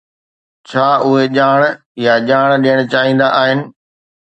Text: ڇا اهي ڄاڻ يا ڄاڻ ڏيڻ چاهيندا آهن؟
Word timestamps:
ڇا 0.67 0.87
اهي 1.07 1.25
ڄاڻ 1.35 1.59
يا 2.03 2.13
ڄاڻ 2.27 2.49
ڏيڻ 2.63 2.77
چاهيندا 2.93 3.27
آهن؟ 3.41 3.59